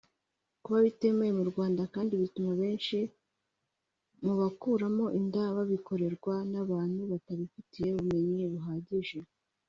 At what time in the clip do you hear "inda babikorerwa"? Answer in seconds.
5.19-6.33